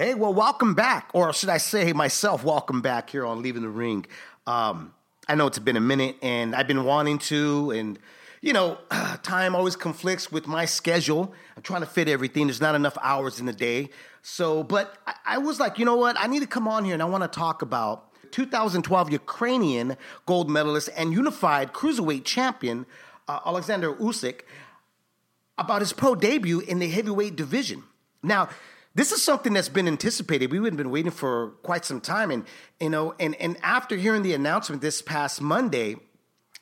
[0.00, 1.10] Hey, well, welcome back.
[1.12, 4.06] Or should I say myself, welcome back here on Leaving the Ring.
[4.46, 4.94] Um,
[5.28, 7.98] I know it's been a minute and I've been wanting to, and
[8.40, 8.78] you know,
[9.22, 11.34] time always conflicts with my schedule.
[11.54, 12.46] I'm trying to fit everything.
[12.46, 13.90] There's not enough hours in the day.
[14.22, 16.18] So, but I, I was like, you know what?
[16.18, 20.48] I need to come on here and I want to talk about 2012 Ukrainian gold
[20.48, 22.86] medalist and unified cruiserweight champion,
[23.28, 24.44] uh, Alexander Usyk,
[25.58, 27.82] about his pro debut in the heavyweight division.
[28.22, 28.48] Now,
[28.94, 30.50] this is something that's been anticipated.
[30.50, 32.44] We've been waiting for quite some time, and
[32.80, 35.96] you know, and and after hearing the announcement this past Monday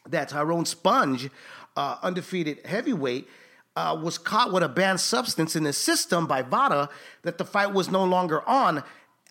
[0.06, 1.30] that Tyrone Spong,
[1.76, 3.28] uh, undefeated heavyweight,
[3.76, 6.88] uh, was caught with a banned substance in his system by VADA,
[7.22, 8.82] that the fight was no longer on.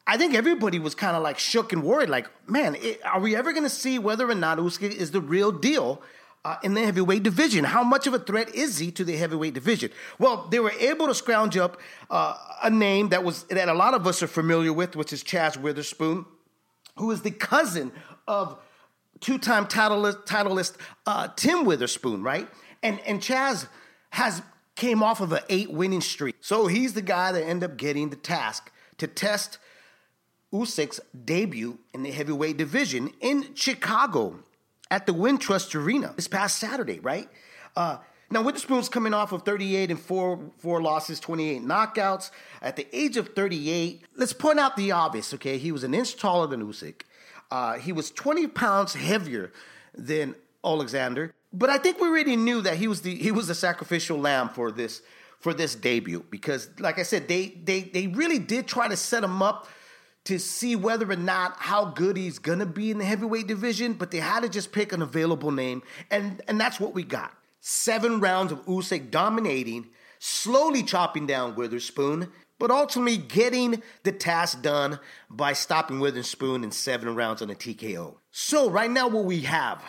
[0.09, 3.35] I think everybody was kind of like shook and worried, like, man, it, are we
[3.35, 6.01] ever going to see whether or not Usyk is the real deal?
[6.45, 7.65] Uh, in the heavyweight division.
[7.65, 9.91] How much of a threat is he to the heavyweight division?
[10.17, 11.77] Well, they were able to scrounge up
[12.09, 15.25] uh, a name that was that a lot of us are familiar with, which is
[15.25, 16.25] Chazz Witherspoon,
[16.95, 17.91] who is the cousin
[18.29, 18.57] of
[19.19, 22.47] two-time titleist, titleist uh, Tim Witherspoon, right?
[22.81, 23.67] And and Chazz
[24.11, 24.41] has
[24.75, 28.09] came off of an eight winning streak, so he's the guy that ended up getting
[28.09, 29.57] the task to test
[30.53, 34.39] Usyk's debut in the heavyweight division in Chicago
[34.89, 37.29] at the Wintrust Arena this past Saturday, right?
[37.75, 37.97] Uh,
[38.29, 42.31] now Witherspoon's coming off of 38 and four four losses, 28 knockouts.
[42.61, 45.33] At the age of 38, let's point out the obvious.
[45.33, 47.01] Okay, he was an inch taller than Usyk.
[47.49, 49.53] Uh, he was 20 pounds heavier
[49.93, 53.55] than Alexander, but I think we already knew that he was the he was the
[53.55, 55.01] sacrificial lamb for this
[55.39, 59.23] for this debut because, like I said, they they they really did try to set
[59.23, 59.67] him up
[60.27, 64.11] to see whether or not how good he's gonna be in the heavyweight division, but
[64.11, 65.81] they had to just pick an available name,
[66.11, 67.31] and and that's what we got.
[67.61, 69.87] Seven rounds of Usyk dominating,
[70.19, 74.99] slowly chopping down Witherspoon, but ultimately getting the task done
[75.29, 78.17] by stopping Witherspoon in seven rounds on a TKO.
[78.29, 79.81] So right now, what we have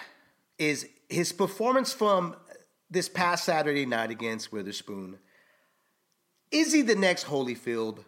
[0.56, 2.36] is his performance from
[2.88, 5.18] this past Saturday night against Witherspoon.
[6.52, 8.04] Is he the next Holyfield?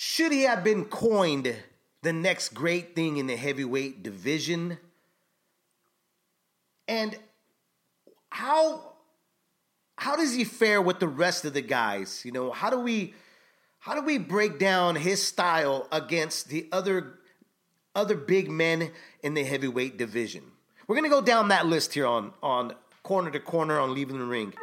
[0.00, 1.56] Should he have been coined
[2.02, 4.78] the next great thing in the heavyweight division?
[6.86, 7.18] And
[8.30, 8.92] how
[9.96, 12.24] how does he fare with the rest of the guys?
[12.24, 13.12] You know, how do we
[13.80, 17.18] how do we break down his style against the other
[17.96, 18.92] other big men
[19.24, 20.44] in the heavyweight division?
[20.86, 22.72] We're gonna go down that list here on on
[23.02, 24.54] corner to corner on leaving the ring.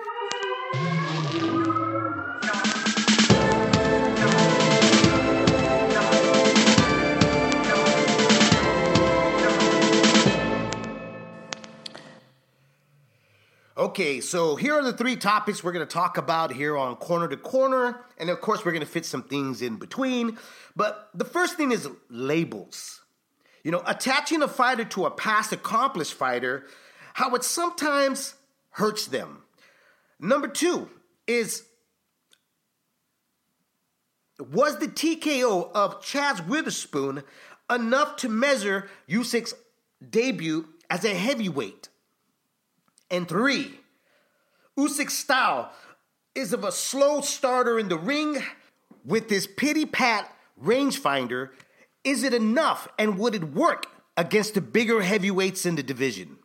[13.96, 17.30] Okay, so here are the three topics we're going to talk about here on Corner
[17.30, 18.02] to Corner.
[18.18, 20.38] And of course, we're going to fit some things in between.
[20.76, 23.00] But the first thing is labels.
[23.64, 26.66] You know, attaching a fighter to a past accomplished fighter,
[27.14, 28.34] how it sometimes
[28.72, 29.44] hurts them.
[30.20, 30.90] Number two
[31.26, 31.64] is
[34.38, 37.24] was the TKO of Chazz Witherspoon
[37.72, 39.54] enough to measure Usyk's
[40.10, 41.88] debut as a heavyweight?
[43.10, 43.80] And three,
[44.78, 45.72] Usyk's style
[46.34, 48.44] is of a slow starter in the ring
[49.06, 50.32] with this pity pat
[50.62, 51.50] rangefinder.
[52.04, 53.88] Is it enough and would it work
[54.18, 56.38] against the bigger heavyweights in the division?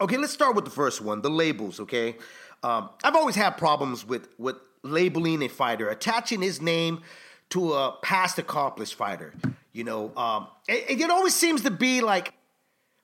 [0.00, 2.16] Okay, let's start with the first one the labels, okay?
[2.62, 7.02] Um, I've always had problems with, with labeling a fighter, attaching his name
[7.50, 9.34] to a past accomplished fighter.
[9.72, 12.32] You know, um, it, it always seems to be like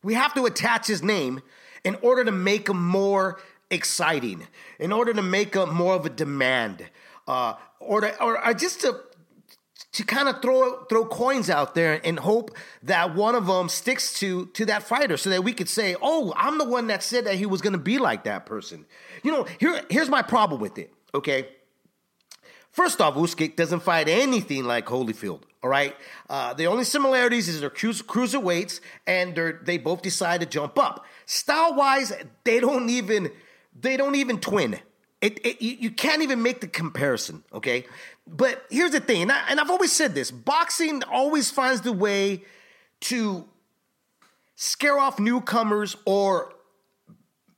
[0.03, 1.43] we have to attach his name
[1.85, 3.41] in order to make him more
[3.73, 4.47] exciting,
[4.79, 6.89] in order to make them more of a demand,
[7.27, 9.01] uh, or to, or just to
[9.93, 14.15] to kind of throw throw coins out there and hope that one of them sticks
[14.21, 17.27] to to that fighter, so that we could say, "Oh, I'm the one that said
[17.27, 18.87] that he was going to be like that person."
[19.23, 20.93] You know, here here's my problem with it.
[21.15, 21.49] Okay,
[22.71, 25.43] first off, Usyk doesn't fight anything like Holyfield.
[25.63, 25.95] All right.
[26.29, 31.05] Uh, the only similarities is they're cruiserweights, and they they both decide to jump up.
[31.27, 32.13] Style wise,
[32.45, 33.31] they don't even
[33.83, 34.79] they don't even twin.
[35.21, 37.45] It, it you, can't even make the comparison.
[37.53, 37.85] Okay.
[38.27, 41.93] But here's the thing, and, I, and I've always said this: boxing always finds the
[41.93, 42.45] way
[43.03, 43.45] to
[44.57, 46.55] scare off newcomers or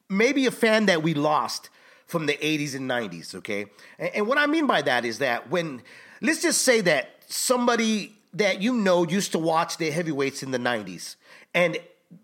[0.08, 1.70] maybe a fan that we lost
[2.06, 3.34] from the 80s and 90s.
[3.34, 3.66] Okay.
[3.98, 5.82] and, and what I mean by that is that when
[6.20, 10.58] let's just say that somebody that you know used to watch the heavyweights in the
[10.58, 11.16] 90s
[11.54, 11.78] and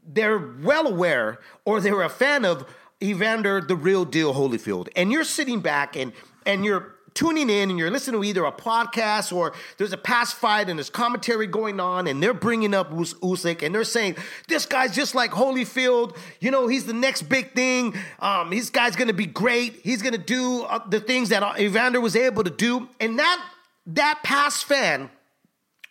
[0.06, 2.66] they're well aware or they're a fan of
[3.02, 6.12] Evander the real deal Holyfield and you're sitting back and
[6.46, 10.36] and you're tuning in and you're listening to either a podcast or there's a past
[10.36, 14.16] fight and there's commentary going on and they're bringing up Us- Usyk and they're saying
[14.48, 17.94] this guy's just like Holyfield, you know, he's the next big thing.
[18.20, 19.80] Um, this guy's gonna be great.
[19.82, 23.44] He's gonna do uh, the things that Evander was able to do, and that
[23.86, 25.10] that past fan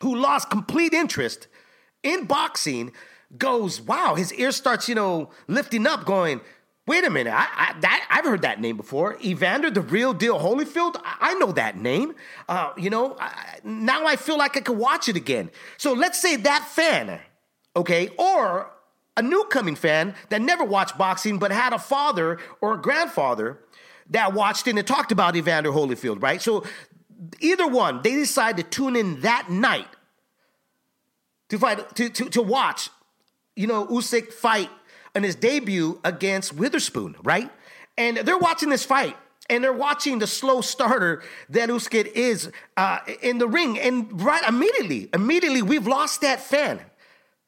[0.02, 1.48] who lost complete interest
[2.04, 2.92] in boxing
[3.38, 6.42] goes, wow, his ear starts, you know, lifting up, going,
[6.90, 9.16] wait a minute, I, I, that, I've heard that name before.
[9.24, 12.16] Evander, the real deal Holyfield, I, I know that name.
[12.48, 15.52] Uh, you know, I, now I feel like I could watch it again.
[15.78, 17.20] So let's say that fan,
[17.76, 18.72] okay, or
[19.16, 23.60] a new coming fan that never watched boxing but had a father or a grandfather
[24.10, 26.42] that watched and talked about Evander Holyfield, right?
[26.42, 26.64] So
[27.40, 29.88] either one, they decide to tune in that night
[31.50, 32.90] to fight to, to, to watch,
[33.56, 34.72] you know, Usyk fight
[35.20, 37.52] in his debut against Witherspoon, right?
[37.98, 39.18] And they're watching this fight.
[39.50, 44.44] And they're watching the slow starter that Usyk is uh, in the ring, and right
[44.48, 46.80] immediately, immediately we've lost that fan.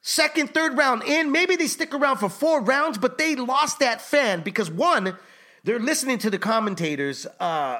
[0.00, 4.02] Second, third round in, maybe they stick around for four rounds, but they lost that
[4.02, 5.16] fan because one,
[5.62, 7.78] they're listening to the commentators uh,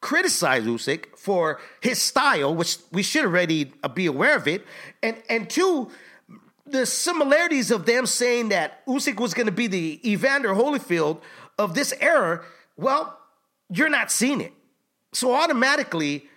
[0.00, 4.64] criticize Usyk for his style, which we should already be aware of it,
[5.02, 5.90] and and two,
[6.70, 11.20] the similarities of them saying that Usyk was going to be the Evander Holyfield
[11.58, 12.44] of this era.
[12.76, 13.18] Well,
[13.70, 14.52] you're not seeing it,
[15.12, 16.28] so automatically.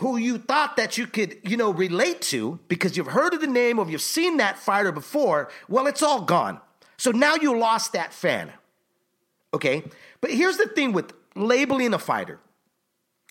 [0.00, 3.48] Who you thought that you could, you know, relate to because you've heard of the
[3.48, 6.60] name or you've seen that fighter before, well, it's all gone.
[6.98, 8.52] So now you lost that fan.
[9.52, 9.82] Okay?
[10.20, 12.38] But here's the thing with labeling a fighter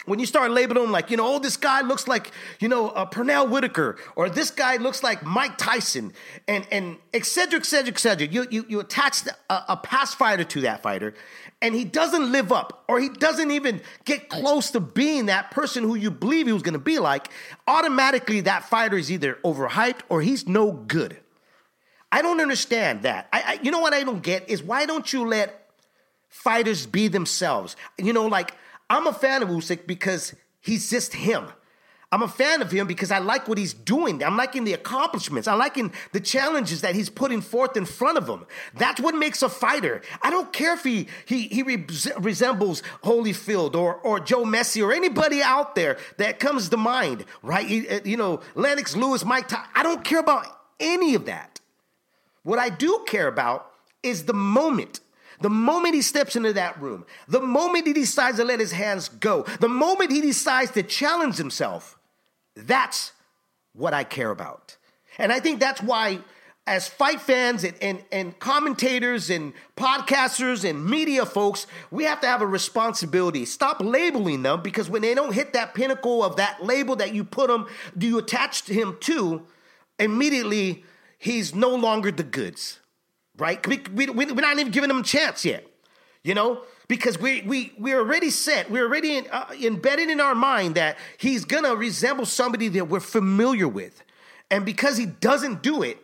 [0.05, 2.89] when you start labeling them like, you know, oh, this guy looks like, you know,
[2.89, 6.13] uh, Pernell Whitaker, or this guy looks like Mike Tyson,
[6.47, 8.27] and and et cetera, et cetera, et cetera.
[8.27, 11.13] You you, you attach a, a past fighter to that fighter,
[11.61, 15.83] and he doesn't live up, or he doesn't even get close to being that person
[15.83, 17.29] who you believe he was going to be like.
[17.67, 21.17] Automatically, that fighter is either overhyped or he's no good.
[22.11, 23.27] I don't understand that.
[23.33, 25.69] I, I you know what I don't get is why don't you let
[26.29, 27.75] fighters be themselves?
[27.97, 28.53] You know, like
[28.89, 31.47] I'm a fan of Usyk because he's just him.
[32.09, 34.23] I'm a fan of him because I like what he's doing.
[34.23, 35.45] I'm liking the accomplishments.
[35.45, 38.45] I'm liking the challenges that he's putting forth in front of him.
[38.75, 40.01] That's what makes a fighter.
[40.21, 41.85] I don't care if he he, he re-
[42.17, 47.65] resembles Holyfield or or Joe Mesi or anybody out there that comes to mind, right?
[47.91, 49.49] Uh, you know, Lennox Lewis, Mike.
[49.49, 50.47] Ty- I don't care about
[50.79, 51.59] any of that.
[52.43, 53.69] What I do care about
[54.01, 55.01] is the moment
[55.41, 59.09] the moment he steps into that room, the moment he decides to let his hands
[59.09, 61.97] go, the moment he decides to challenge himself,
[62.55, 63.11] that's
[63.73, 64.77] what I care about.
[65.17, 66.19] And I think that's why,
[66.65, 72.27] as fight fans and, and, and commentators and podcasters and media folks, we have to
[72.27, 73.45] have a responsibility.
[73.45, 77.23] Stop labeling them because when they don't hit that pinnacle of that label that you
[77.23, 77.67] put them,
[77.97, 79.43] do you attach to him to,
[79.99, 80.83] immediately
[81.19, 82.79] he's no longer the goods
[83.37, 83.65] right?
[83.67, 85.65] We, we, we're not even giving them a chance yet,
[86.23, 90.35] you know, because we, we, we're already set, we're already in, uh, embedded in our
[90.35, 94.03] mind that he's gonna resemble somebody that we're familiar with.
[94.49, 95.99] And because he doesn't do it,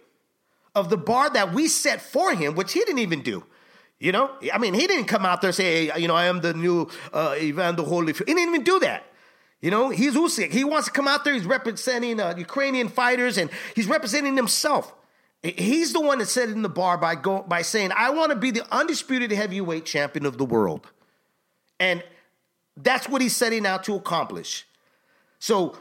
[0.75, 3.43] of the bar that we set for him, which he didn't even do.
[3.99, 6.41] You know, I mean, he didn't come out there say, hey, you know, I am
[6.41, 8.27] the new uh, Evander Holyfield.
[8.27, 9.05] He didn't even do that.
[9.61, 10.51] You know, he's Usyk.
[10.51, 11.33] He wants to come out there.
[11.33, 14.93] He's representing uh, Ukrainian fighters, and he's representing himself.
[15.43, 18.37] He's the one that set in the bar by go, by saying, "I want to
[18.37, 20.87] be the undisputed heavyweight champion of the world,"
[21.79, 22.01] and
[22.77, 24.65] that's what he's setting out to accomplish.
[25.39, 25.77] So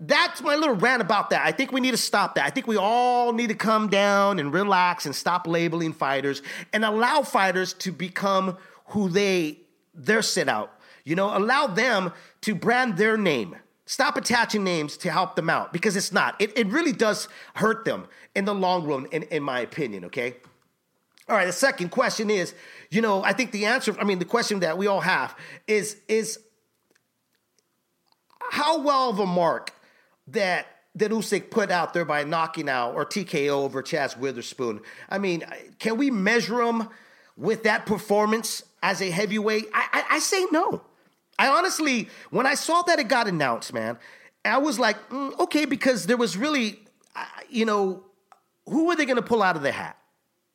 [0.00, 1.46] that's my little rant about that.
[1.46, 2.46] I think we need to stop that.
[2.46, 6.40] I think we all need to come down and relax and stop labeling fighters
[6.72, 9.60] and allow fighters to become who they
[9.94, 10.72] they're set out.
[11.04, 12.12] You know, allow them
[12.42, 13.56] to brand their name.
[13.86, 16.34] Stop attaching names to help them out because it's not.
[16.40, 20.36] It, it really does hurt them in the long run, in, in my opinion, okay?
[21.28, 22.52] All right, the second question is,
[22.90, 25.36] you know, I think the answer, I mean, the question that we all have
[25.68, 26.40] is, is
[28.50, 29.72] how well of a mark
[30.28, 30.66] that
[30.96, 34.80] that Usyk put out there by knocking out or TKO over Chazz Witherspoon.
[35.10, 35.44] I mean,
[35.78, 36.88] can we measure him
[37.36, 39.66] with that performance as a heavyweight?
[39.74, 40.82] I, I, I say no.
[41.38, 43.98] I honestly, when I saw that it got announced, man,
[44.44, 46.80] I was like, mm, okay, because there was really,
[47.50, 48.04] you know,
[48.66, 49.96] who are they going to pull out of the hat,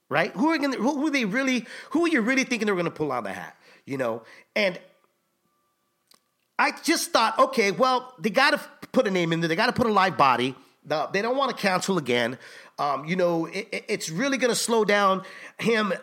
[0.09, 0.31] right?
[0.33, 0.73] Who are going?
[0.73, 1.65] Who, who are they really?
[1.91, 3.55] Who are you really thinking they're going to pull out of the hat?
[3.85, 4.23] You know,
[4.55, 4.79] and
[6.57, 9.47] I just thought, okay, well, they got to put a name in there.
[9.47, 10.55] They got to put a live body.
[10.85, 12.37] The, they don't want to cancel again.
[12.79, 15.23] Um, you know, it, it's really going to slow down
[15.59, 15.93] him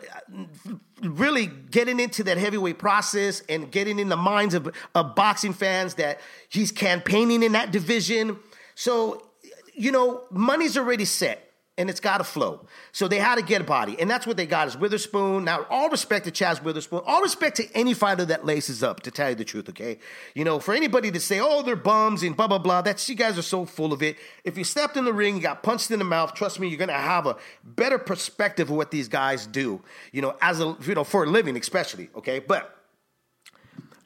[1.02, 5.94] really getting into that heavyweight process and getting in the minds of, of boxing fans
[5.94, 8.38] that he's campaigning in that division.
[8.74, 9.26] So,
[9.74, 11.47] you know, money's already set
[11.78, 12.66] and it's got to flow.
[12.90, 15.44] So they had to get a body, and that's what they got is Witherspoon.
[15.44, 19.00] Now, all respect to Chazz Witherspoon, all respect to any fighter that laces up.
[19.02, 19.98] To tell you the truth, okay,
[20.34, 23.14] you know, for anybody to say, "Oh, they're bums" and blah blah blah, that's you
[23.14, 24.16] guys are so full of it.
[24.44, 26.34] If you stepped in the ring, you got punched in the mouth.
[26.34, 29.80] Trust me, you're gonna have a better perspective of what these guys do.
[30.12, 32.10] You know, as a you know for a living, especially.
[32.16, 32.76] Okay, but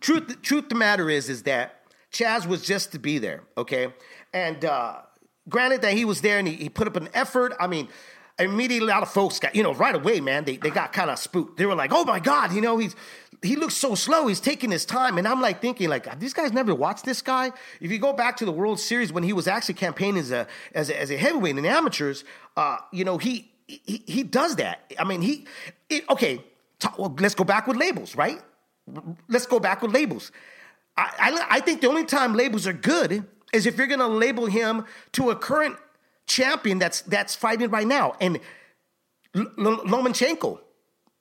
[0.00, 1.80] truth truth the matter is is that
[2.12, 3.44] Chazz was just to be there.
[3.56, 3.94] Okay,
[4.34, 4.62] and.
[4.62, 5.00] uh
[5.48, 7.54] granted that he was there and he, he put up an effort.
[7.58, 7.88] I mean,
[8.38, 11.10] immediately a lot of folks got, you know, right away, man, they, they got kind
[11.10, 11.56] of spooked.
[11.56, 12.96] They were like, oh my God, you know, he's
[13.42, 14.28] he looks so slow.
[14.28, 15.18] He's taking his time.
[15.18, 17.50] And I'm like thinking, like, these guys never watched this guy.
[17.80, 20.46] If you go back to the World Series when he was actually campaigning as a
[20.74, 22.22] as a, as a heavyweight in amateurs,
[22.56, 24.92] uh, you know, he, he he does that.
[24.98, 25.46] I mean, he
[25.88, 26.44] it, okay.
[26.78, 28.40] Talk, well, let's go back with labels, right?
[29.28, 30.32] Let's go back with labels.
[30.96, 34.06] I, I, I think the only time labels are good is if you're going to
[34.06, 35.76] label him to a current
[36.26, 38.16] champion that's that's fighting right now.
[38.20, 38.40] And
[39.34, 40.60] L- L- Lomachenko,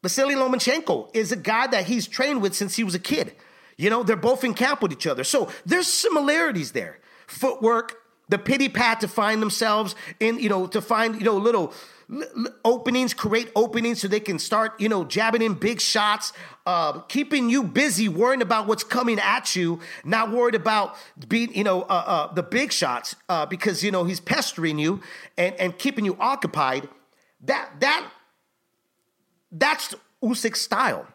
[0.03, 3.35] Vasily Lomachenko, is a guy that he's trained with since he was a kid.
[3.77, 5.23] You know, they're both in camp with each other.
[5.23, 6.99] So there's similarities there.
[7.27, 7.95] Footwork,
[8.29, 11.73] the pity pat to find themselves in, you know, to find, you know, little
[12.65, 16.33] openings, create openings so they can start, you know, jabbing in big shots,
[16.65, 20.95] uh, keeping you busy, worrying about what's coming at you, not worried about
[21.27, 25.01] being, you know, uh, uh, the big shots uh, because you know he's pestering you
[25.37, 26.89] and and keeping you occupied.
[27.41, 28.11] That that
[29.51, 31.07] that's Usyk style,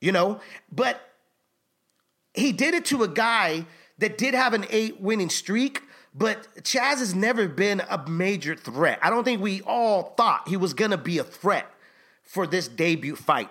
[0.00, 0.40] you know.
[0.70, 1.00] But
[2.34, 3.66] he did it to a guy
[3.98, 5.82] that did have an eight winning streak
[6.16, 8.98] but Chazz has never been a major threat.
[9.02, 11.70] I don't think we all thought he was to be a threat
[12.22, 13.50] for this debut fight.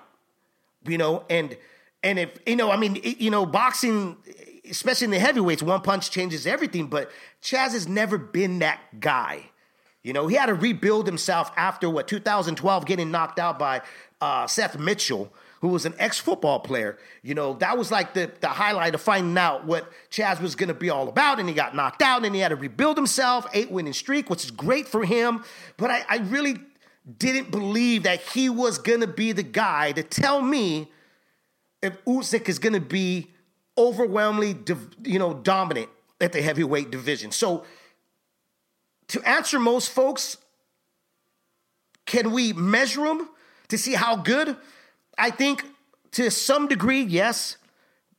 [0.88, 1.58] You know, and
[2.04, 4.18] and if you know, I mean, it, you know, boxing,
[4.70, 6.88] especially in the heavyweights, one punch changes everything.
[6.88, 9.52] But Chazz has never been that guy.
[10.04, 13.82] You know, he had to rebuild himself after what 2012, getting knocked out by
[14.22, 15.34] uh, Seth Mitchell
[15.66, 16.98] who was an ex football player.
[17.24, 20.68] You know, that was like the, the highlight of finding out what Chazz was going
[20.68, 21.40] to be all about.
[21.40, 24.44] And he got knocked out and he had to rebuild himself, eight winning streak, which
[24.44, 25.44] is great for him.
[25.78, 26.58] But I, I really
[27.18, 30.92] didn't believe that he was going to be the guy to tell me
[31.82, 33.32] if Usyk is going to be
[33.76, 34.56] overwhelmingly,
[35.04, 35.90] you know, dominant
[36.22, 37.32] at the heavyweight division.
[37.32, 37.64] So
[39.08, 40.38] to answer most folks,
[42.06, 43.30] can we measure him
[43.70, 44.58] to see how good?
[45.18, 45.66] I think
[46.12, 47.58] to some degree, yes.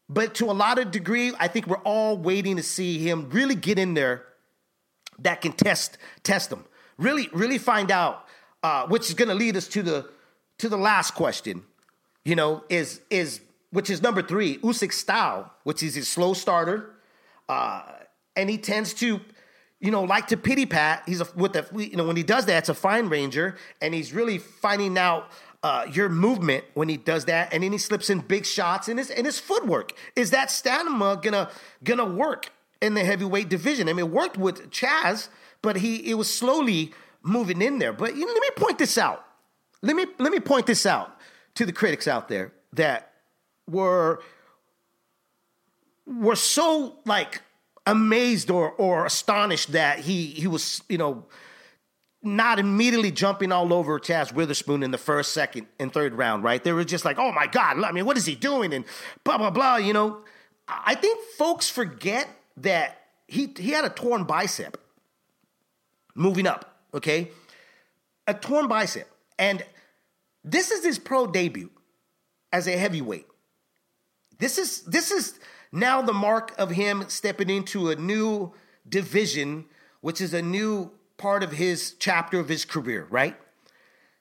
[0.09, 3.57] But to a lot of degree, I think we're all waiting to see him really
[3.57, 4.25] get in there
[5.19, 6.65] that can test test them.
[6.99, 8.27] Really, really find out,
[8.63, 10.09] uh, which is going to lead us to the
[10.59, 11.65] to the last question.
[12.25, 16.95] You know, is is which is number three, Usyk style, which is his slow starter,
[17.49, 17.83] uh,
[18.35, 19.21] and he tends to,
[19.81, 21.03] you know, like to pity pat.
[21.07, 23.93] He's a, with the you know when he does that, it's a fine ranger, and
[23.93, 25.31] he's really finding out
[25.63, 28.99] uh, your movement when he does that, and then he slips in big shots and
[28.99, 29.93] his and his footwork.
[30.15, 31.51] Is that stamina gonna
[31.83, 33.89] gonna work in the heavyweight division?
[33.89, 35.29] I mean, it worked with Chazz,
[35.63, 37.93] but he it was slowly moving in there.
[37.93, 39.25] But you know, let me point this out.
[39.83, 41.17] Let me let me point this out
[41.55, 43.13] to the critics out there that
[43.69, 44.23] were
[46.07, 47.43] were so like
[47.87, 51.25] amazed or or astonished that he he was you know
[52.27, 56.63] not immediately jumping all over Chazz Witherspoon in the first, second, and third round, right?
[56.63, 58.75] They were just like, oh my God, I mean, what is he doing?
[58.75, 58.85] And
[59.25, 60.25] blah, blah, blah, you know.
[60.69, 62.29] I think folks forget
[62.59, 64.77] that he, he had a torn bicep
[66.15, 67.31] moving up, okay?
[68.27, 69.09] A torn bicep.
[69.39, 69.65] And
[70.45, 71.71] this is his pro debut
[72.53, 73.27] as a heavyweight.
[74.39, 75.39] This is this is
[75.73, 78.53] now the mark of him stepping into a new
[78.89, 79.65] division,
[80.01, 83.37] which is a new part of his chapter of his career, right?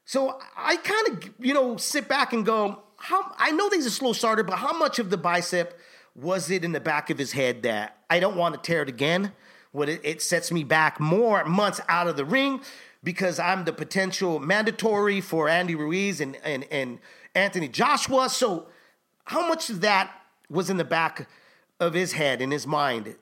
[0.04, 3.90] So I kind of, you know, sit back and go, how I know he's a
[3.90, 5.78] slow starter, but how much of the bicep
[6.14, 8.88] was it in the back of his head that I don't want to tear it
[8.88, 9.32] again?
[9.72, 12.60] What it, it sets me back more months out of the ring
[13.04, 16.98] because I'm the potential mandatory for Andy Ruiz and, and, and
[17.34, 18.30] Anthony Joshua.
[18.30, 18.68] So
[19.24, 20.10] how much of that
[20.48, 21.28] was in the back
[21.78, 23.16] of his head, in his mind,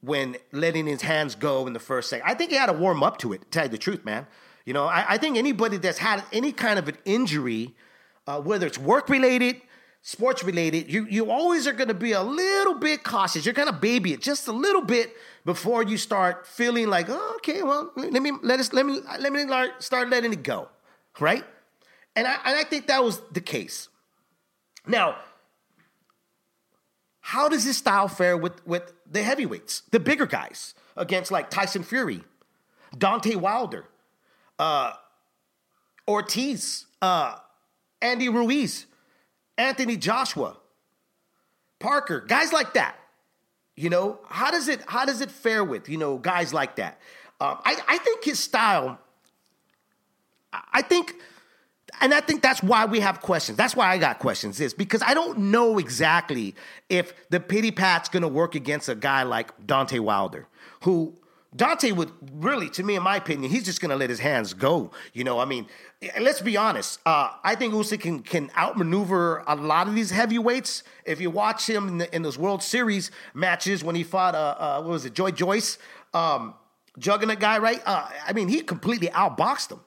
[0.00, 2.26] when letting his hands go in the first second.
[2.28, 4.26] I think he had to warm up to it, to tell you the truth, man.
[4.64, 7.74] You know, I, I think anybody that's had any kind of an injury,
[8.26, 9.60] uh, whether it's work related,
[10.02, 13.44] sports related, you you always are going to be a little bit cautious.
[13.44, 15.14] You're going to baby it just a little bit
[15.44, 19.32] before you start feeling like, oh, okay, well, let me let us let me let
[19.32, 19.44] me
[19.78, 20.68] start letting it go,
[21.18, 21.44] right?
[22.14, 23.88] And I and I think that was the case.
[24.86, 25.16] Now,
[27.28, 31.82] how does his style fare with with the heavyweights, the bigger guys, against like Tyson
[31.82, 32.24] Fury,
[32.96, 33.84] Deontay Wilder,
[34.58, 34.94] uh,
[36.08, 37.36] Ortiz, uh,
[38.00, 38.86] Andy Ruiz,
[39.58, 40.56] Anthony Joshua,
[41.78, 42.96] Parker, guys like that.
[43.76, 46.98] You know, how does it how does it fare with you know guys like that?
[47.42, 48.98] Um, I I think his style.
[50.72, 51.14] I think,
[52.00, 53.56] and I think that's why we have questions.
[53.56, 54.60] That's why I got questions.
[54.60, 56.54] Is because I don't know exactly
[56.88, 60.46] if the pity pat's going to work against a guy like Deontay Wilder,
[60.82, 61.14] who
[61.56, 64.52] Deontay would really, to me, in my opinion, he's just going to let his hands
[64.52, 64.90] go.
[65.14, 65.66] You know, I mean,
[66.20, 67.00] let's be honest.
[67.06, 70.82] Uh, I think Usyk can can outmaneuver a lot of these heavyweights.
[71.04, 74.56] If you watch him in, the, in those World Series matches when he fought, uh,
[74.58, 75.78] uh, what was it, Joy Joyce,
[76.12, 76.54] um,
[76.98, 77.82] Juggernaut guy, right?
[77.86, 79.80] Uh, I mean, he completely outboxed him.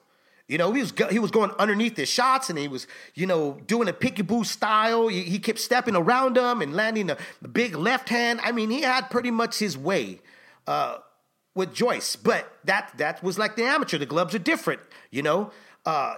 [0.52, 3.58] You know, he was he was going underneath his shots, and he was, you know,
[3.66, 5.08] doing a picky boo style.
[5.08, 8.38] He, he kept stepping around him and landing a, a, big left hand.
[8.42, 10.20] I mean, he had pretty much his way.
[10.66, 10.98] Uh,
[11.54, 13.96] with Joyce, but that that was like the amateur.
[13.96, 15.52] The gloves are different, you know.
[15.86, 16.16] Uh,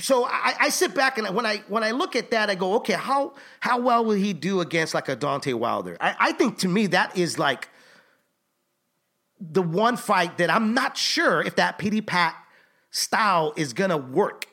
[0.00, 2.74] so I, I, sit back and when I when I look at that, I go,
[2.74, 5.96] okay, how how well will he do against like a Deontay Wilder?
[6.00, 7.68] I, I think to me that is like
[9.40, 12.36] the one fight that I'm not sure if that pity pat
[12.94, 14.46] style is gonna work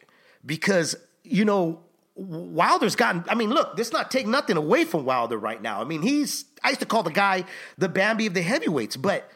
[0.44, 1.80] because you know
[2.16, 3.24] Wilder's gotten.
[3.30, 5.80] I mean, look, this not take nothing away from Wilder right now.
[5.80, 7.46] I mean, he's I used to call the guy
[7.78, 9.30] the Bambi of the heavyweights, but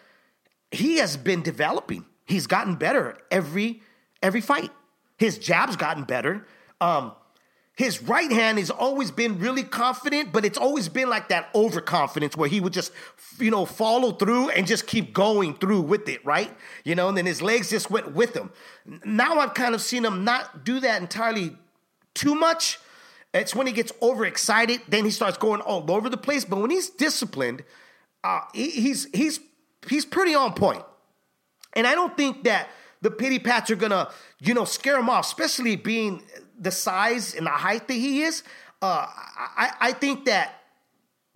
[0.72, 2.06] he has been developing.
[2.26, 3.82] He's gotten better every
[4.24, 4.72] every fight.
[5.18, 6.46] His jab's gotten better.
[6.82, 7.14] Um,
[7.76, 12.38] his right hand has always been really confident, but it's always been like that overconfidence
[12.38, 12.94] where he would just,
[13.38, 16.56] you know, follow through and just keep going through with it, right?
[16.86, 18.52] You know, and then his legs just went with him.
[19.04, 21.58] Now I've kind of seen him not do that entirely
[22.14, 22.80] too much.
[23.34, 26.46] It's when he gets overexcited, then he starts going all over the place.
[26.46, 27.66] But when he's disciplined,
[28.24, 29.42] uh, he, he's he's
[29.90, 30.84] he's pretty on point.
[31.74, 32.70] And I don't think that
[33.02, 34.10] the pity pats are gonna,
[34.40, 36.24] you know, scare him off, especially being
[36.60, 38.44] the size and the height that he is.
[38.82, 40.62] Uh, I, I think that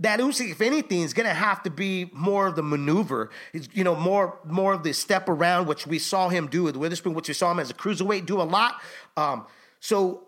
[0.02, 3.32] that Usyk, if anything, is gonna have to be more of the maneuver.
[3.74, 7.14] you know, more more of the step around, which we saw him do with Witherspoon,
[7.14, 8.82] which we saw him as a cruiserweight do a lot.
[9.18, 9.46] Um,
[9.80, 10.28] so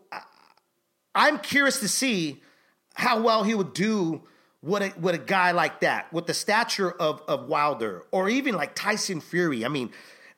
[1.15, 2.41] I'm curious to see
[2.93, 4.23] how well he would do
[4.62, 8.56] with a, with a guy like that, with the stature of, of Wilder, or even
[8.56, 9.65] like Tyson Fury.
[9.65, 9.91] I mean,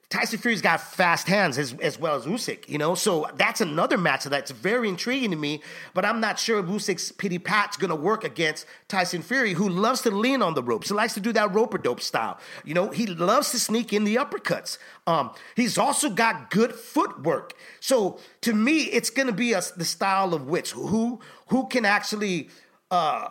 [0.10, 2.94] Tyson Fury's got fast hands as, as well as Usyk, you know?
[2.94, 5.62] So that's another match that's very intriguing to me,
[5.94, 10.02] but I'm not sure if Usyk's pity pat's gonna work against Tyson Fury, who loves
[10.02, 10.90] to lean on the ropes.
[10.90, 12.40] He likes to do that rope dope style.
[12.64, 14.78] You know, he loves to sneak in the uppercuts.
[15.08, 17.54] Um, he's also got good footwork.
[17.80, 22.50] So to me, it's gonna be a, the style of which who who can actually
[22.92, 23.30] uh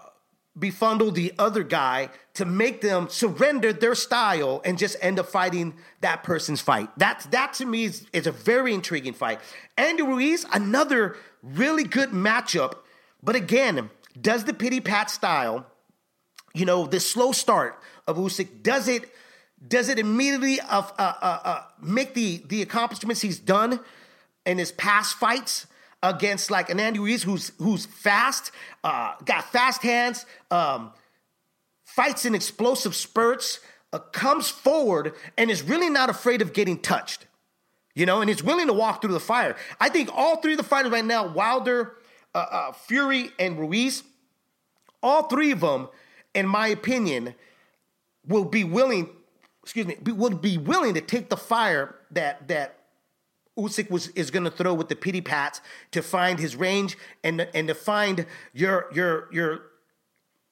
[0.59, 5.75] befundle the other guy to make them surrender their style and just end up fighting
[6.03, 6.91] that person's fight.
[6.99, 9.41] That that to me is, is a very intriguing fight.
[9.79, 12.75] Andy Ruiz, another really good matchup,
[13.23, 15.67] but again, does the pity pat style,
[16.53, 19.11] you know, the slow start of Usyk, does it
[19.67, 23.81] does it immediately uh, uh, uh, uh make the the accomplishments he's done
[24.45, 25.67] in his past fights?
[26.03, 28.51] Against like an Andy Ruiz who's who's fast,
[28.83, 30.93] uh, got fast hands, um,
[31.85, 33.61] fights in explosive spurts,
[33.93, 37.27] uh, comes forward and is really not afraid of getting touched.
[37.95, 39.55] You know, and he's willing to walk through the fire.
[39.79, 41.97] I think all three of the fighters right now, Wilder,
[42.35, 44.03] uh, uh Fury, and Ruiz,
[45.03, 45.89] all three of them,
[46.35, 47.35] in my opinion,
[48.27, 49.11] will be willing.
[49.63, 52.82] Excuse me, will be willing to take the fire that that
[53.59, 55.61] Usyk was is going to throw with the pity pats
[55.91, 59.63] to find his range and and to find your your your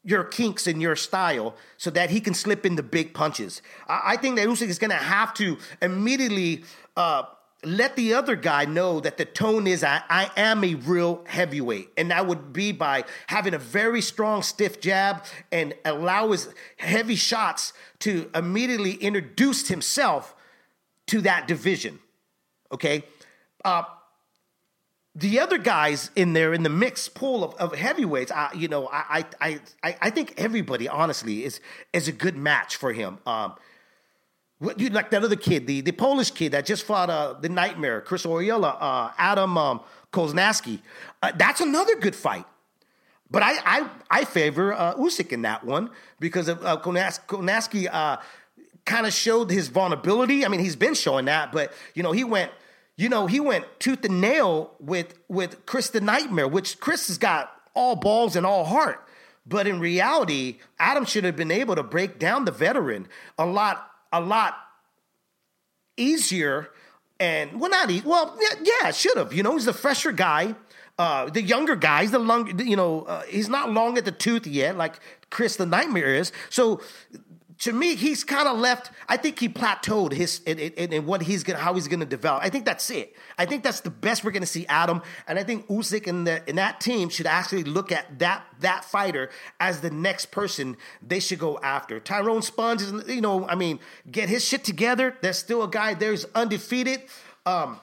[0.02, 3.62] your kinks in your style so that he can slip in the big punches.
[3.88, 6.64] I, I think that Usyk is going to have to immediately
[6.96, 7.24] uh,
[7.62, 11.90] let the other guy know that the tone is I, I am a real heavyweight.
[11.96, 17.16] And that would be by having a very strong, stiff jab and allow his heavy
[17.16, 20.34] shots to immediately introduce himself
[21.08, 21.98] to that division.
[22.72, 23.04] Okay.
[23.64, 23.82] Uh,
[25.14, 28.88] the other guys in there in the mixed pool of, of heavyweights, I, you know,
[28.92, 31.60] I, I, I, I think everybody honestly is
[31.92, 33.18] is a good match for him.
[33.26, 33.54] Um,
[34.76, 38.02] you like that other kid, the, the Polish kid that just fought uh, the Nightmare,
[38.02, 39.80] Chris Arreola, uh, Adam um,
[40.12, 40.80] Kownacki.
[41.22, 42.44] Uh, that's another good fight.
[43.30, 47.88] But I I, I favor uh, Usyk in that one because of uh, Konas- Kownacki
[47.90, 48.18] uh,
[48.90, 50.44] kind of showed his vulnerability.
[50.44, 52.50] I mean, he's been showing that, but you know, he went
[52.96, 57.16] you know, he went tooth and nail with with Chris the Nightmare, which Chris has
[57.16, 59.02] got all balls and all heart.
[59.46, 63.90] But in reality, Adam should have been able to break down the veteran a lot,
[64.12, 64.54] a lot
[65.96, 66.68] easier.
[67.18, 68.06] And well, not easy.
[68.06, 69.32] Well, yeah, yeah should have.
[69.32, 70.54] You know, he's a fresher guy.
[70.98, 74.46] Uh, the younger guys, the long, you know, uh, he's not long at the tooth
[74.46, 75.00] yet, like
[75.30, 76.32] Chris the Nightmare is.
[76.50, 76.82] So
[77.60, 78.90] to me, he's kind of left.
[79.06, 82.42] I think he plateaued his in, what he's gonna how he's gonna develop.
[82.42, 83.14] I think that's it.
[83.38, 86.42] I think that's the best we're gonna see Adam, and I think Usyk and the
[86.48, 91.20] and that team should actually look at that that fighter as the next person they
[91.20, 92.00] should go after.
[92.00, 93.78] Tyrone Spong is, you know, I mean,
[94.10, 95.16] get his shit together.
[95.20, 97.02] There's still a guy there's undefeated.
[97.44, 97.78] Um,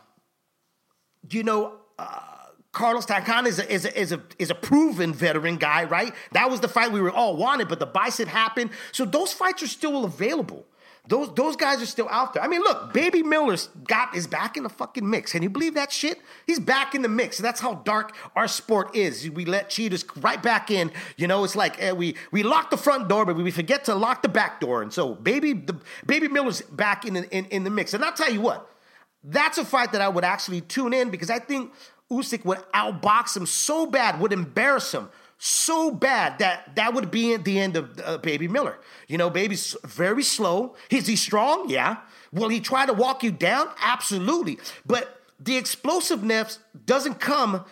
[1.30, 1.74] you know.
[2.00, 2.37] Uh,
[2.78, 6.13] Carlos Takam is a, is a, is a is a proven veteran guy, right?
[6.34, 8.70] That was the fight we were all wanted, but the bicep happened.
[8.92, 10.63] So those fights are still available.
[11.08, 12.44] Those those guys are still out there.
[12.44, 15.32] I mean, look, Baby Miller's got is back in the fucking mix.
[15.32, 16.20] Can you believe that shit?
[16.46, 17.40] He's back in the mix.
[17.40, 19.28] That's how dark our sport is.
[19.28, 20.92] We let cheaters right back in.
[21.16, 23.96] You know, it's like eh, we we lock the front door, but we forget to
[23.96, 24.84] lock the back door.
[24.84, 27.96] And so, baby, the Baby Miller's back in in, in the mix.
[27.96, 28.70] And I'll tell you what,
[29.24, 31.72] that's a fight that I would actually tune in because I think
[32.12, 37.36] Usyk would outbox him so bad, would embarrass him so bad that that would be
[37.38, 38.78] the end of uh, Baby Miller.
[39.08, 40.76] You know, Baby's very slow.
[40.89, 41.70] Is he strong?
[41.70, 41.98] Yeah.
[42.32, 43.70] Will he try to walk you down?
[43.82, 44.58] Absolutely.
[44.86, 47.65] But the explosiveness doesn't come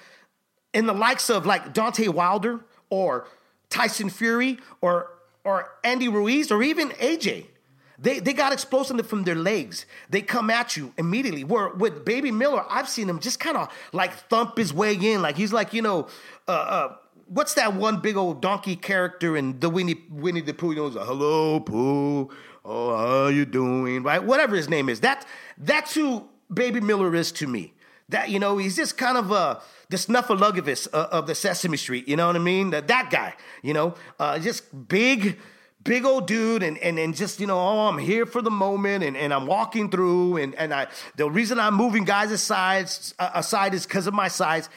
[0.74, 3.28] in the likes of like Deontay Wilder or
[3.69, 5.12] Tyson Fury or
[5.43, 7.48] or Andy Ruiz or even AJ.
[7.97, 9.86] They they got explosive from their legs.
[10.10, 11.43] They come at you immediately.
[11.43, 15.21] Where with Baby Miller, I've seen him just kind of like thump his way in,
[15.21, 16.08] like he's like you know,
[16.47, 16.95] uh, uh,
[17.27, 20.71] what's that one big old donkey character in the Winnie Winnie the Pooh?
[20.71, 22.29] You know, like, hello Pooh,
[22.65, 24.03] oh how are you doing?
[24.03, 24.99] Right, whatever his name is.
[24.99, 25.25] That
[25.58, 27.73] that's who Baby Miller is to me.
[28.10, 32.08] That you know, he's just kind of uh, the snuffleupagus of, of the Sesame Street.
[32.08, 32.69] You know what I mean?
[32.69, 33.34] That, that guy.
[33.63, 35.39] You know, uh, just big
[35.86, 39.06] big old dude and, and, and just, you know, oh, I'm here for the moment
[39.06, 43.24] and, and I'm walking through and, and I the reason I'm moving guys aside uh,
[43.24, 44.67] uh, aside is because of my size.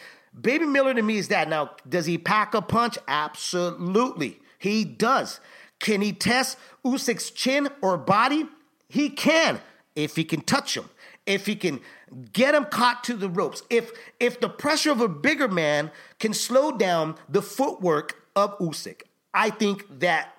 [0.40, 1.48] Baby Miller to me is that.
[1.48, 2.96] Now, does he pack a punch?
[3.08, 4.38] Absolutely.
[4.58, 5.40] He does.
[5.80, 8.46] Can he test Usyk's chin or body?
[8.88, 9.60] He can
[9.96, 10.88] if he can touch him.
[11.26, 11.80] If he can
[12.32, 13.62] get him caught to the ropes.
[13.70, 13.90] If
[14.20, 19.02] if the pressure of a bigger man can slow down the footwork of Usyk.
[19.34, 20.34] I think that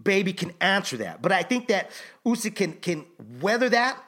[0.00, 1.22] Baby can answer that.
[1.22, 1.90] But I think that
[2.24, 3.04] Usyk can can
[3.40, 3.98] weather that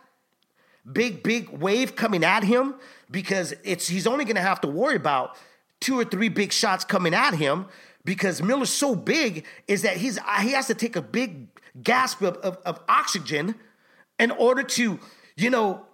[0.91, 2.75] big big wave coming at him
[3.11, 5.37] because it's he's only going to have to worry about
[5.81, 7.67] two or three big shots coming at him
[8.05, 11.49] because Miller's so big is that he's uh, he has to take a big
[11.83, 13.55] gasp of, of, of oxygen
[14.19, 14.99] in order to
[15.37, 15.87] you know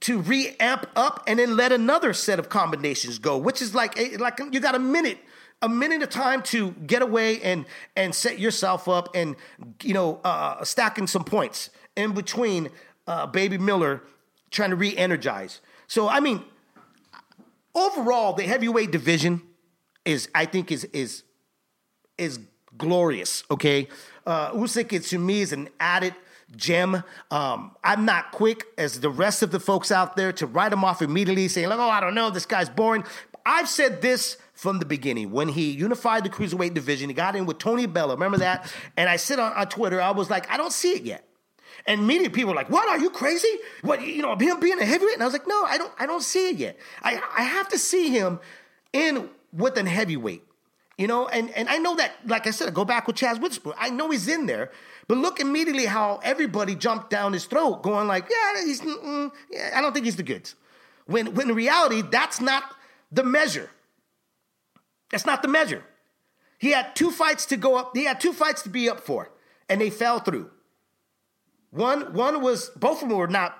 [0.00, 4.16] to re-amp up and then let another set of combinations go which is like eh,
[4.18, 5.18] like you got a minute
[5.62, 9.36] a minute of time to get away and and set yourself up and
[9.82, 12.70] you know uh, stacking some points in between
[13.06, 14.02] uh, Baby Miller
[14.50, 15.60] trying to re-energize.
[15.86, 16.42] So I mean,
[17.74, 19.42] overall, the heavyweight division
[20.04, 21.24] is I think is is
[22.16, 22.40] is
[22.76, 23.44] glorious.
[23.50, 23.88] Okay,
[24.26, 26.14] uh, Usyk is, to me is an added
[26.56, 27.02] gem.
[27.30, 30.84] Um, I'm not quick as the rest of the folks out there to write him
[30.84, 33.04] off immediately, saying like, "Oh, I don't know, this guy's boring."
[33.44, 35.30] I've said this from the beginning.
[35.30, 38.12] When he unified the cruiserweight division, he got in with Tony Bellew.
[38.12, 38.70] Remember that?
[38.94, 41.26] And I said on, on Twitter, I was like, I don't see it yet.
[41.86, 42.86] And many people were like, "What?
[42.90, 43.48] Are you crazy?
[43.80, 44.06] What?
[44.06, 45.90] You know, him being a heavyweight?" And I was like, "No, I don't.
[45.98, 46.76] I don't see it yet.
[47.02, 48.38] I I have to see him
[48.92, 50.44] in with an heavyweight.
[50.98, 53.40] You know, and and I know that, like I said, I go back with Chazz
[53.40, 53.72] Witherspoon.
[53.78, 54.72] I know he's in there,
[55.08, 58.84] but look immediately how everybody jumped down his throat, going like, "Yeah, he's.
[58.84, 60.56] Yeah, I don't think he's the goods."
[61.06, 62.64] When when in reality, that's not
[63.10, 63.70] the measure.
[65.10, 65.84] That's not the measure.
[66.58, 67.96] He had two fights to go up.
[67.96, 69.30] He had two fights to be up for,
[69.68, 70.50] and they fell through.
[71.70, 73.56] One, one was both of them were not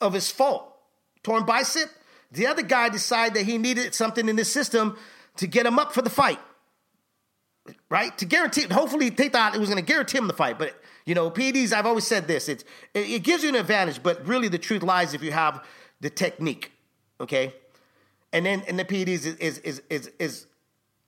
[0.00, 0.74] of his fault.
[1.22, 1.90] Torn bicep.
[2.30, 4.96] The other guy decided that he needed something in his system
[5.36, 6.40] to get him up for the fight.
[7.90, 8.16] Right?
[8.18, 10.58] To guarantee, hopefully they thought it was going to guarantee him the fight.
[10.58, 14.26] But, you know, PEDs, I've always said this, it's, it, gives you an advantage, but
[14.26, 15.64] really the truth lies if you have
[16.00, 16.72] the technique.
[17.20, 17.54] Okay?
[18.32, 20.46] And then and the PEDs is is is is is,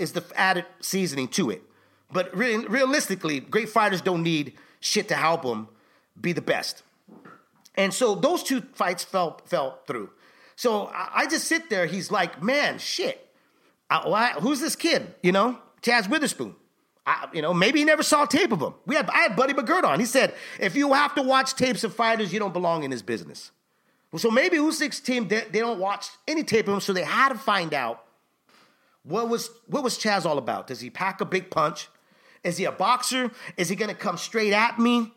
[0.01, 1.63] is the added seasoning to it.
[2.13, 5.69] But re- realistically, great fighters don't need shit to help them
[6.21, 6.83] be the best.
[7.77, 10.11] And so those two fights fell fell through.
[10.57, 11.87] So I, I just sit there.
[11.87, 13.29] He's like, man, shit.
[13.89, 15.15] I, why, who's this kid?
[15.23, 16.57] You know, Chazz Witherspoon.
[17.07, 18.75] I, you know, maybe he never saw tape of him.
[18.87, 19.99] We had, I had Buddy McGirt on.
[20.01, 23.03] He said, if you have to watch tapes of fighters, you don't belong in this
[23.03, 23.51] business.
[24.17, 27.31] So maybe Usyk's team, they, they don't watch any tape of him, so they had
[27.31, 28.05] to find out
[29.03, 30.67] what was, what was Chazz all about.
[30.67, 31.89] Does he pack a big punch?
[32.43, 33.31] Is he a boxer?
[33.57, 35.13] Is he to come straight at me?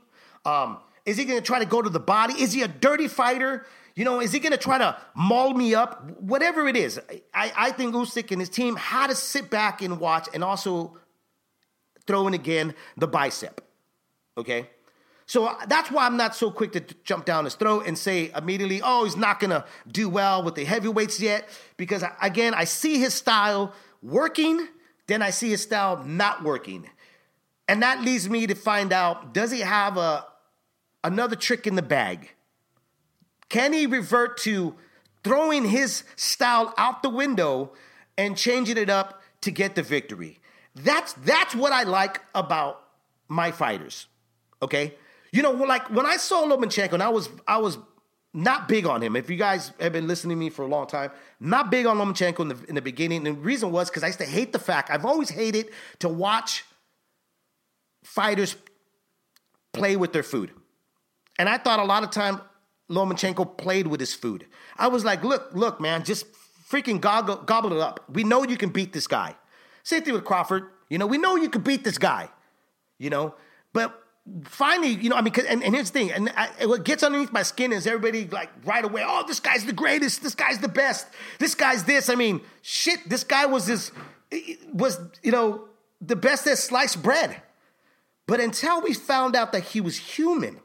[0.46, 2.34] Um, is he to try to go to the body?
[2.41, 3.65] Is he a dirty fighter?
[3.96, 6.10] You know, is he to try to maul me up?
[6.19, 7.00] Whatever it is,
[7.34, 10.98] I, I think Usyk and his team had to sit back and watch and also
[12.08, 13.62] throw in again the bicep.
[14.38, 14.69] Okay?
[15.34, 18.30] So uh, that's why I'm not so quick to jump down his throat and say
[18.38, 21.50] immediately, oh, he's not going to do well with the heavyweights yet.
[21.76, 24.67] Because again, I see his style working,
[25.08, 26.88] then I see his style not working.
[27.67, 30.24] And that leads me to find out does he have a,
[31.04, 32.30] another trick in the bag?
[33.50, 34.76] Can he revert to
[35.24, 37.74] throwing his style out the window
[38.19, 40.38] and changing it up to get the victory?
[40.76, 42.84] That's that's what I like about
[43.28, 44.06] my fighters.
[44.62, 44.93] Okay?
[45.34, 47.80] You know, like when I saw Lomachenko, and I was I was
[48.36, 49.15] not big on him.
[49.15, 51.98] If you guys have been listening to me for a long time, not big on
[51.98, 53.26] Lomachenko in the, in the beginning.
[53.26, 56.08] And the reason was because I used to hate the fact I've always hated to
[56.08, 56.63] watch
[58.04, 58.56] fighters
[59.72, 60.52] play with their food.
[61.39, 62.39] And I thought a lot of time
[62.91, 64.46] Lomachenko played with his food.
[64.78, 66.28] I was like, look, look, man, just
[66.69, 68.04] freaking gobble, gobble it up.
[68.08, 69.36] We know you can beat this guy.
[69.82, 70.65] Same thing with Crawford.
[70.89, 72.30] You know, we know you can beat this guy.
[73.00, 73.34] You know,
[73.74, 74.02] but
[74.45, 77.33] finally, you know, I mean, and, and here's the thing, and I, what gets underneath
[77.33, 80.69] my skin is everybody like right away, oh, this guy's the greatest, this guy's the
[80.69, 81.07] best,
[81.39, 82.09] this guy's this.
[82.09, 83.91] I mean, shit, this guy was this,
[84.71, 85.65] was, you know,
[85.99, 87.41] the best at sliced bread.
[88.25, 90.59] But until we found out that he was human,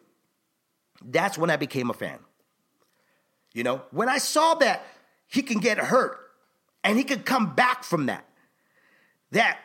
[1.04, 2.18] that's when I became a fan.
[3.52, 4.84] You know, when I saw that
[5.26, 6.16] he can get hurt
[6.84, 8.24] and he can come back from that,
[9.32, 9.58] that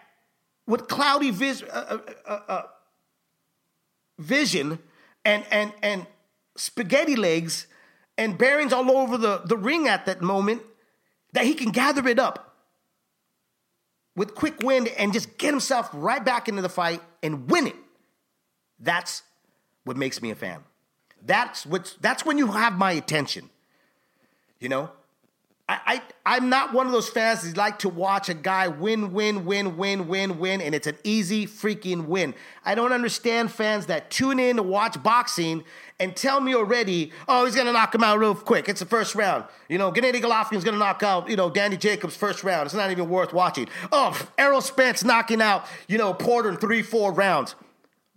[0.66, 2.64] with cloudy vis- uh, uh, uh, uh,
[4.18, 4.80] vision
[5.26, 6.06] and, and, and
[6.56, 7.68] spaghetti legs
[8.18, 10.62] and bearings all over the, the ring at that moment,
[11.34, 12.56] that he can gather it up
[14.16, 17.76] with quick wind and just get himself right back into the fight and win it.
[18.80, 19.24] That's
[19.84, 20.64] what makes me a fan.
[21.26, 23.50] That's what that's when you have my attention.
[24.60, 24.92] You know?
[25.70, 29.14] I, I I'm not one of those fans that like to watch a guy win,
[29.14, 32.34] win, win, win, win, win, and it's an easy freaking win.
[32.66, 35.64] I don't understand fans that tune in to watch boxing
[36.00, 38.68] and tell me already, oh, he's gonna knock him out real quick.
[38.68, 39.46] It's the first round.
[39.70, 42.66] You know, Gennady Golovkin's gonna knock out, you know, Danny Jacobs first round.
[42.66, 43.68] It's not even worth watching.
[43.92, 47.56] Oh, Errol Spence knocking out, you know, Porter in three, four rounds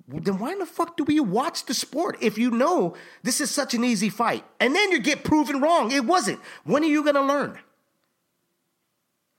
[0.08, 3.50] then why in the fuck do we watch the sport if you know this is
[3.50, 4.44] such an easy fight?
[4.60, 5.90] And then you get proven wrong.
[5.90, 6.40] It wasn't.
[6.64, 7.58] When are you going to learn?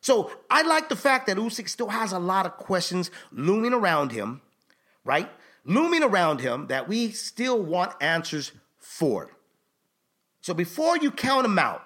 [0.02, 4.12] So I like the fact that Usyk still has a lot of questions looming around
[4.12, 4.42] him,
[5.04, 5.30] right?
[5.66, 9.32] Looming around him that we still want answers for.
[10.42, 11.86] So before you count him out,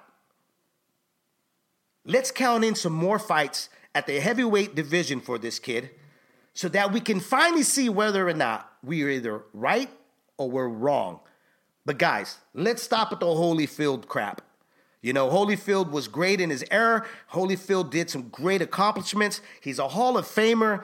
[2.06, 5.92] let's count in some more fights at the heavyweight division for this kid
[6.54, 9.90] so that we can finally see whether or not we are either right
[10.38, 11.20] or we're wrong.
[11.86, 14.42] But guys, let's stop at the Holyfield crap.
[15.02, 17.06] You know, Holyfield was great in his era.
[17.34, 19.42] Holyfield did some great accomplishments.
[19.60, 20.84] He's a Hall of Famer.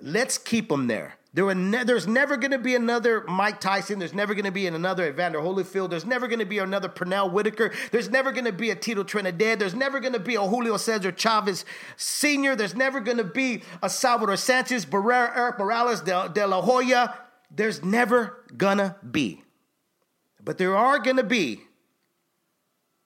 [0.00, 1.16] Let's keep him there.
[1.36, 3.98] There ne- there's never going to be another Mike Tyson.
[3.98, 5.90] There's never going to be another Evander Holyfield.
[5.90, 7.72] There's never going to be another Pernell Whitaker.
[7.90, 9.58] There's never going to be a Tito Trinidad.
[9.58, 11.66] There's never going to be a Julio Cesar Chavez
[11.98, 12.56] Sr.
[12.56, 17.14] There's never going to be a Salvador Sanchez, Barrera, Erik Morales, De, De La Hoya.
[17.50, 19.42] There's never to be.
[20.42, 21.62] But there are to be,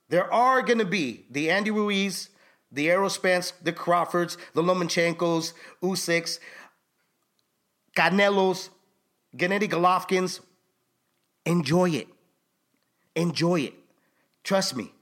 [0.09, 2.29] there are to be the Andy Ruiz,
[2.71, 6.39] the Errol Spence, the Crawfords, the Lomachenkos, Usyks,
[7.97, 8.69] Canelos,
[9.37, 10.41] Gennady Golovkins.
[11.47, 12.09] Enjoy it.
[13.17, 13.75] Enjoy it.
[14.45, 14.93] Trust me.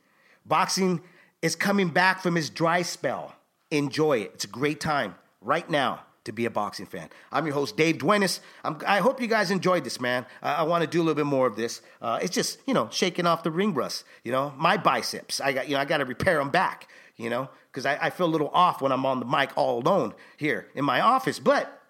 [0.46, 1.00] Boxing
[1.42, 3.34] is coming back from its dry spell.
[3.70, 4.30] Enjoy it.
[4.34, 7.08] It's a great time right now to be a boxing fan.
[7.32, 8.40] I'm your host, Dave Duenez.
[8.64, 10.24] I'm, i hope you guys enjoyed this, man.
[10.42, 11.82] I, I want to do a little bit more of this.
[12.00, 14.04] Uh, it's just, you know, shaking off the ring rust.
[14.24, 15.40] You know, my biceps.
[15.40, 16.88] I got, you know, I got to repair them back.
[17.16, 19.80] You know, because I, I feel a little off when I'm on the mic all
[19.80, 21.40] alone here in my office.
[21.40, 21.82] But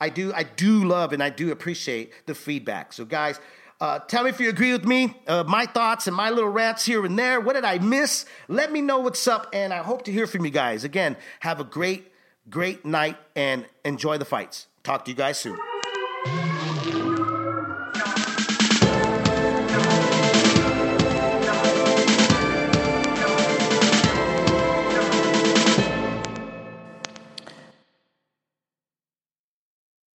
[0.00, 2.94] I do, I do love and I do appreciate the feedback.
[2.94, 3.38] So, guys,
[3.82, 6.84] uh, tell me if you agree with me, uh, my thoughts and my little rants
[6.84, 7.40] here and there.
[7.40, 8.26] What did I miss?
[8.46, 10.84] Let me know what's up, and I hope to hear from you guys.
[10.84, 12.11] Again, have a great,
[12.48, 14.66] great night and enjoy the fights.
[14.82, 15.58] Talk to you guys soon.